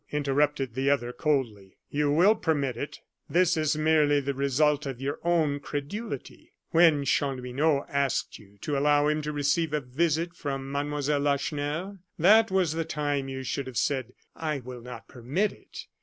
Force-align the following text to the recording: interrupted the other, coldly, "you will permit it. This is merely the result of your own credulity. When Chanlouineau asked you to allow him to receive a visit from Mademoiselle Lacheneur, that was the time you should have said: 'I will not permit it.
interrupted 0.11 0.73
the 0.73 0.89
other, 0.89 1.13
coldly, 1.13 1.77
"you 1.91 2.09
will 2.11 2.33
permit 2.33 2.75
it. 2.75 2.97
This 3.29 3.55
is 3.55 3.77
merely 3.77 4.19
the 4.19 4.33
result 4.33 4.87
of 4.87 4.99
your 4.99 5.19
own 5.23 5.59
credulity. 5.59 6.53
When 6.71 7.05
Chanlouineau 7.05 7.85
asked 7.87 8.39
you 8.39 8.57
to 8.61 8.75
allow 8.75 9.07
him 9.07 9.21
to 9.21 9.31
receive 9.31 9.73
a 9.73 9.79
visit 9.79 10.33
from 10.33 10.71
Mademoiselle 10.71 11.19
Lacheneur, 11.19 11.99
that 12.17 12.49
was 12.49 12.71
the 12.73 12.83
time 12.83 13.29
you 13.29 13.43
should 13.43 13.67
have 13.67 13.77
said: 13.77 14.13
'I 14.35 14.61
will 14.61 14.81
not 14.81 15.07
permit 15.07 15.51
it. 15.51 15.85